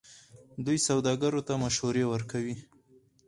دوی 0.65 0.77
سوداګرو 0.87 1.41
ته 1.47 1.53
مشورې 1.63 2.05
ورکوي. 2.07 2.55